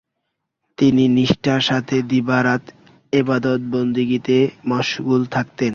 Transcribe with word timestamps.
তিনি 0.77 1.03
নিষ্ঠার 1.15 1.61
সাথে 1.69 1.95
দিনরাত 2.09 2.63
এবাদত 3.13 3.61
বন্দেগিতে 3.73 4.37
মশগুল 4.69 5.21
থাকতেন। 5.35 5.59